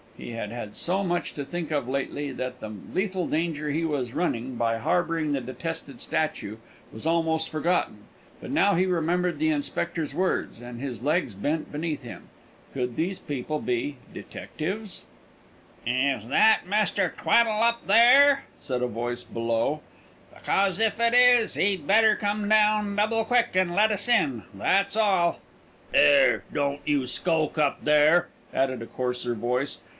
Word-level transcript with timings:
He 0.17 0.31
had 0.31 0.51
had 0.51 0.75
so 0.75 1.03
much 1.03 1.33
to 1.33 1.43
think 1.43 1.71
of 1.71 1.87
lately, 1.89 2.31
that 2.31 2.59
the 2.59 2.69
legal 2.93 3.25
danger 3.25 3.69
he 3.71 3.83
was 3.83 4.13
running, 4.13 4.55
by 4.55 4.77
harbouring 4.77 5.31
the 5.31 5.41
detested 5.41 5.99
statue, 5.99 6.57
was 6.91 7.07
almost 7.07 7.49
forgotten; 7.49 8.05
but 8.39 8.51
now 8.51 8.75
he 8.75 8.85
remembered 8.85 9.39
the 9.39 9.49
Inspector's 9.49 10.13
words, 10.13 10.59
and 10.59 10.79
his 10.79 11.01
legs 11.01 11.33
bent 11.33 11.71
beneath 11.71 12.03
him. 12.03 12.29
Could 12.73 12.95
these 12.95 13.17
people 13.17 13.59
be 13.59 13.97
detectives? 14.13 15.03
"Is 15.87 16.27
that 16.29 16.61
Mr. 16.67 17.15
Tweddle 17.15 17.61
up 17.63 17.87
there?" 17.87 18.43
said 18.59 18.83
a 18.83 18.87
voice 18.87 19.23
below 19.23 19.81
"because 20.33 20.79
if 20.79 20.99
it 20.99 21.15
is, 21.15 21.55
he'd 21.55 21.87
better 21.87 22.15
come 22.15 22.47
down, 22.47 22.95
double 22.95 23.25
quick, 23.25 23.55
and 23.55 23.73
let 23.75 23.91
us 23.91 24.07
in, 24.07 24.43
that's 24.53 24.95
all!" 24.95 25.39
"'Ere, 25.95 26.43
don't 26.53 26.81
you 26.85 27.07
skulk 27.07 27.57
up 27.57 27.83
there!" 27.83 28.29
added 28.53 28.83
a 28.83 28.87
coarser 28.87 29.33
voice. 29.33 29.79